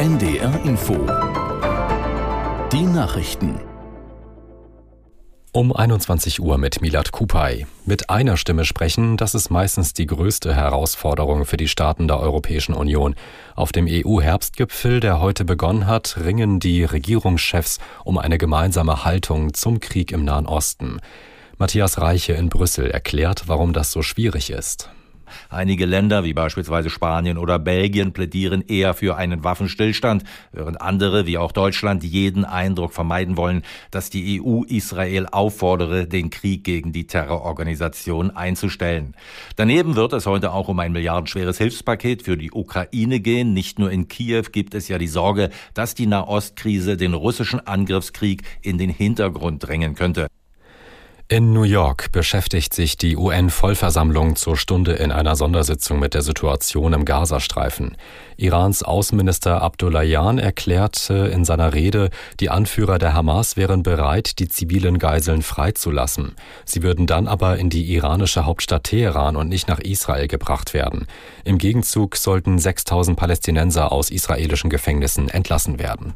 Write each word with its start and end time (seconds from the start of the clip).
NDR 0.00 0.58
Info. 0.64 0.94
Die 2.72 2.84
Nachrichten. 2.84 3.60
Um 5.52 5.76
21 5.76 6.40
Uhr 6.40 6.56
mit 6.56 6.80
Milad 6.80 7.12
Kupay. 7.12 7.66
Mit 7.84 8.08
einer 8.08 8.38
Stimme 8.38 8.64
sprechen, 8.64 9.18
das 9.18 9.34
ist 9.34 9.50
meistens 9.50 9.92
die 9.92 10.06
größte 10.06 10.54
Herausforderung 10.54 11.44
für 11.44 11.58
die 11.58 11.68
Staaten 11.68 12.08
der 12.08 12.18
Europäischen 12.18 12.72
Union. 12.74 13.14
Auf 13.54 13.72
dem 13.72 13.86
EU-Herbstgipfel, 13.86 15.00
der 15.00 15.20
heute 15.20 15.44
begonnen 15.44 15.86
hat, 15.86 16.16
ringen 16.24 16.60
die 16.60 16.82
Regierungschefs 16.82 17.78
um 18.02 18.16
eine 18.16 18.38
gemeinsame 18.38 19.04
Haltung 19.04 19.52
zum 19.52 19.80
Krieg 19.80 20.12
im 20.12 20.24
Nahen 20.24 20.46
Osten. 20.46 21.00
Matthias 21.58 22.00
Reiche 22.00 22.32
in 22.32 22.48
Brüssel 22.48 22.90
erklärt, 22.90 23.48
warum 23.48 23.74
das 23.74 23.92
so 23.92 24.00
schwierig 24.00 24.48
ist. 24.48 24.88
Einige 25.48 25.86
Länder, 25.86 26.24
wie 26.24 26.34
beispielsweise 26.34 26.90
Spanien 26.90 27.38
oder 27.38 27.58
Belgien, 27.58 28.12
plädieren 28.12 28.62
eher 28.66 28.94
für 28.94 29.16
einen 29.16 29.44
Waffenstillstand, 29.44 30.24
während 30.52 30.80
andere, 30.80 31.26
wie 31.26 31.38
auch 31.38 31.52
Deutschland, 31.52 32.04
jeden 32.04 32.44
Eindruck 32.44 32.92
vermeiden 32.92 33.36
wollen, 33.36 33.62
dass 33.90 34.10
die 34.10 34.40
EU 34.40 34.62
Israel 34.64 35.26
auffordere, 35.26 36.06
den 36.06 36.30
Krieg 36.30 36.64
gegen 36.64 36.92
die 36.92 37.06
Terrororganisation 37.06 38.30
einzustellen. 38.30 39.14
Daneben 39.56 39.96
wird 39.96 40.12
es 40.12 40.26
heute 40.26 40.52
auch 40.52 40.68
um 40.68 40.78
ein 40.78 40.92
milliardenschweres 40.92 41.58
Hilfspaket 41.58 42.22
für 42.22 42.36
die 42.36 42.52
Ukraine 42.52 43.20
gehen. 43.20 43.52
Nicht 43.52 43.78
nur 43.78 43.90
in 43.90 44.08
Kiew 44.08 44.44
gibt 44.52 44.74
es 44.74 44.88
ja 44.88 44.98
die 44.98 45.08
Sorge, 45.08 45.50
dass 45.74 45.94
die 45.94 46.06
Nahostkrise 46.06 46.96
den 46.96 47.14
russischen 47.14 47.66
Angriffskrieg 47.66 48.42
in 48.62 48.78
den 48.78 48.90
Hintergrund 48.90 49.66
drängen 49.66 49.94
könnte. 49.94 50.26
In 51.32 51.52
New 51.52 51.62
York 51.62 52.10
beschäftigt 52.10 52.74
sich 52.74 52.96
die 52.96 53.16
UN-Vollversammlung 53.16 54.34
zur 54.34 54.56
Stunde 54.56 54.94
in 54.94 55.12
einer 55.12 55.36
Sondersitzung 55.36 56.00
mit 56.00 56.12
der 56.12 56.22
Situation 56.22 56.92
im 56.92 57.04
Gazastreifen. 57.04 57.96
Irans 58.36 58.82
Außenminister 58.82 59.62
Abdullahian 59.62 60.40
erklärte 60.40 61.30
in 61.32 61.44
seiner 61.44 61.72
Rede, 61.72 62.10
die 62.40 62.50
Anführer 62.50 62.98
der 62.98 63.14
Hamas 63.14 63.56
wären 63.56 63.84
bereit, 63.84 64.40
die 64.40 64.48
zivilen 64.48 64.98
Geiseln 64.98 65.42
freizulassen. 65.42 66.34
Sie 66.64 66.82
würden 66.82 67.06
dann 67.06 67.28
aber 67.28 67.58
in 67.58 67.70
die 67.70 67.94
iranische 67.94 68.44
Hauptstadt 68.44 68.82
Teheran 68.82 69.36
und 69.36 69.48
nicht 69.48 69.68
nach 69.68 69.78
Israel 69.78 70.26
gebracht 70.26 70.74
werden. 70.74 71.06
Im 71.44 71.58
Gegenzug 71.58 72.16
sollten 72.16 72.58
6000 72.58 73.16
Palästinenser 73.16 73.92
aus 73.92 74.10
israelischen 74.10 74.68
Gefängnissen 74.68 75.28
entlassen 75.28 75.78
werden. 75.78 76.14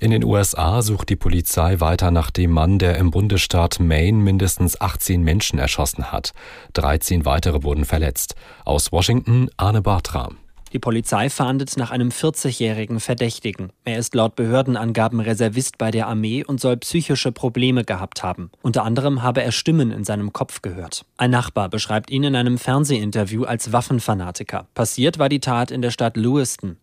In 0.00 0.12
den 0.12 0.24
USA 0.24 0.80
sucht 0.80 1.10
die 1.10 1.16
Polizei 1.16 1.78
weiter 1.78 2.10
nach 2.10 2.30
dem 2.30 2.52
Mann, 2.52 2.78
der 2.78 2.96
im 2.96 3.10
Bundesstaat 3.10 3.80
Maine 3.80 4.16
mindestens 4.16 4.80
18 4.80 5.22
Menschen 5.22 5.58
erschossen 5.58 6.10
hat. 6.10 6.32
13 6.72 7.26
weitere 7.26 7.62
wurden 7.64 7.84
verletzt. 7.84 8.34
Aus 8.64 8.92
Washington 8.92 9.50
Arne 9.58 9.82
Bartram. 9.82 10.38
Die 10.72 10.78
Polizei 10.78 11.28
fahndet 11.28 11.76
nach 11.76 11.90
einem 11.90 12.08
40-jährigen 12.08 13.00
Verdächtigen. 13.00 13.72
Er 13.84 13.98
ist 13.98 14.14
laut 14.14 14.36
Behördenangaben 14.36 15.20
Reservist 15.20 15.76
bei 15.76 15.90
der 15.90 16.06
Armee 16.06 16.44
und 16.44 16.60
soll 16.60 16.78
psychische 16.78 17.32
Probleme 17.32 17.84
gehabt 17.84 18.22
haben. 18.22 18.50
Unter 18.62 18.84
anderem 18.84 19.22
habe 19.22 19.42
er 19.42 19.52
Stimmen 19.52 19.90
in 19.90 20.04
seinem 20.04 20.32
Kopf 20.32 20.62
gehört. 20.62 21.04
Ein 21.18 21.32
Nachbar 21.32 21.68
beschreibt 21.68 22.10
ihn 22.10 22.22
in 22.22 22.36
einem 22.36 22.56
Fernsehinterview 22.56 23.44
als 23.44 23.72
Waffenfanatiker. 23.72 24.66
Passiert 24.72 25.18
war 25.18 25.28
die 25.28 25.40
Tat 25.40 25.70
in 25.70 25.82
der 25.82 25.90
Stadt 25.90 26.16
Lewiston. 26.16 26.78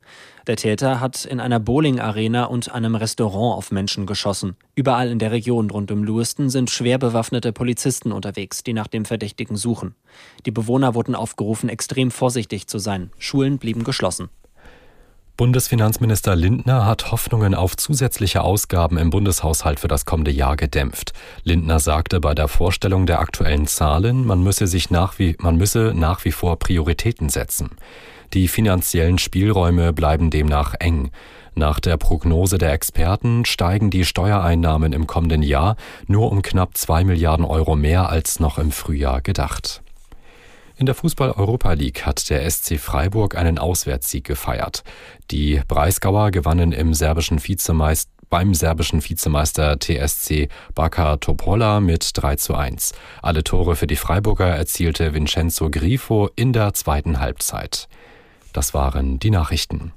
Der 0.48 0.56
Täter 0.56 1.02
hat 1.02 1.26
in 1.26 1.42
einer 1.42 1.60
Bowling-Arena 1.60 2.46
und 2.46 2.72
einem 2.72 2.96
Restaurant 2.96 3.58
auf 3.58 3.70
Menschen 3.70 4.06
geschossen. 4.06 4.56
Überall 4.76 5.12
in 5.12 5.20
der 5.20 5.32
Region 5.32 5.70
rund 5.70 5.92
um 5.92 6.06
Lewiston 6.06 6.50
sind 6.50 6.70
schwer 6.70 6.98
bewaffnete 6.98 7.52
Polizisten 7.52 8.14
unterwegs, 8.14 8.64
die 8.64 8.72
nach 8.72 8.88
dem 8.88 9.04
Verdächtigen 9.04 9.58
suchen. 9.58 9.94
Die 10.46 10.52
Bewohner 10.52 10.96
wurden 10.96 11.16
aufgerufen, 11.16 11.68
extrem 11.68 12.12
vorsichtig 12.12 12.68
zu 12.68 12.80
sein. 12.80 13.12
Schulen 13.18 13.58
blieben 13.58 13.84
geschlossen. 13.84 14.30
Bundesfinanzminister 15.36 16.36
Lindner 16.36 16.86
hat 16.86 17.12
Hoffnungen 17.12 17.54
auf 17.54 17.76
zusätzliche 17.76 18.42
Ausgaben 18.42 18.98
im 18.98 19.10
Bundeshaushalt 19.12 19.82
für 19.82 19.88
das 19.88 20.06
kommende 20.06 20.32
Jahr 20.32 20.56
gedämpft. 20.56 21.12
Lindner 21.44 21.80
sagte 21.80 22.22
bei 22.22 22.34
der 22.34 22.48
Vorstellung 22.48 23.06
der 23.06 23.20
aktuellen 23.20 23.68
Zahlen, 23.68 24.26
man 24.26 24.42
müsse 24.42 24.66
sich 24.66 24.90
nach 24.92 25.20
wie, 25.20 25.36
man 25.40 25.58
müsse 25.58 25.94
nach 25.94 26.26
wie 26.26 26.32
vor 26.32 26.58
Prioritäten 26.58 27.30
setzen. 27.30 27.72
Die 28.34 28.48
finanziellen 28.48 29.18
Spielräume 29.18 29.94
bleiben 29.94 30.30
demnach 30.30 30.74
eng. 30.80 31.12
Nach 31.56 31.80
der 31.80 31.98
Prognose 31.98 32.58
der 32.58 32.74
Experten 32.74 33.46
steigen 33.46 33.90
die 33.90 34.06
Steuereinnahmen 34.06 34.94
im 34.94 35.08
kommenden 35.08 35.42
Jahr 35.42 35.76
nur 36.06 36.32
um 36.32 36.42
knapp 36.42 36.78
zwei 36.78 37.04
Milliarden 37.04 37.46
Euro 37.46 37.76
mehr 37.76 38.10
als 38.10 38.40
noch 38.40 38.60
im 38.60 38.72
Frühjahr 38.72 39.22
gedacht. 39.22 39.82
In 40.76 40.86
der 40.86 40.94
Fußball-Europa 40.94 41.74
League 41.74 42.06
hat 42.06 42.30
der 42.30 42.48
SC 42.48 42.78
Freiburg 42.78 43.36
einen 43.36 43.58
Auswärtssieg 43.58 44.26
gefeiert. 44.26 44.84
Die 45.32 45.62
Breisgauer 45.68 46.30
gewannen 46.30 46.72
im 46.72 46.94
serbischen 46.94 47.44
Vizemeister 47.44 48.12
beim 48.30 48.54
serbischen 48.54 49.02
Vizemeister 49.04 49.80
TSC 49.80 50.50
Baka 50.76 51.18
Topola 51.18 51.80
mit 51.80 52.12
3 52.14 52.36
zu 52.36 52.56
1. 52.56 52.94
Alle 53.22 53.44
Tore 53.44 53.76
für 53.76 53.88
die 53.88 53.96
Freiburger 53.96 54.48
erzielte 54.48 55.14
Vincenzo 55.14 55.70
Grifo 55.70 56.30
in 56.36 56.52
der 56.52 56.74
zweiten 56.74 57.20
Halbzeit. 57.20 57.88
Das 58.54 58.74
waren 58.74 59.20
die 59.20 59.32
Nachrichten. 59.32 59.94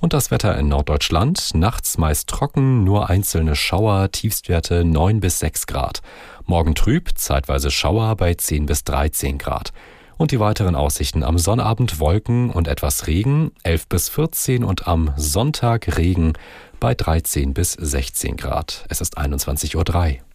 Und 0.00 0.12
das 0.14 0.32
Wetter 0.32 0.58
in 0.58 0.66
Norddeutschland. 0.66 1.54
Nachts 1.54 1.96
meist 1.96 2.28
trocken, 2.28 2.82
nur 2.82 3.08
einzelne 3.08 3.54
Schauer, 3.54 4.10
Tiefstwerte 4.10 4.84
9 4.84 5.20
bis 5.20 5.38
6 5.38 5.68
Grad. 5.68 6.02
Morgen 6.44 6.74
trüb, 6.74 7.10
zeitweise 7.14 7.70
Schauer 7.70 8.16
bei 8.16 8.34
10 8.34 8.66
bis 8.66 8.82
13 8.82 9.38
Grad. 9.38 9.72
Und 10.16 10.32
die 10.32 10.40
weiteren 10.40 10.74
Aussichten 10.74 11.22
am 11.22 11.38
Sonnabend 11.38 12.00
Wolken 12.00 12.50
und 12.50 12.66
etwas 12.66 13.06
Regen, 13.06 13.52
11 13.62 13.86
bis 13.86 14.08
14 14.08 14.64
und 14.64 14.88
am 14.88 15.12
Sonntag 15.16 15.96
Regen 15.96 16.32
bei 16.80 16.94
13 16.94 17.54
bis 17.54 17.72
16 17.74 18.36
Grad. 18.36 18.84
Es 18.88 19.00
ist 19.00 19.18
21.03 19.18 19.76
Uhr. 19.76 20.31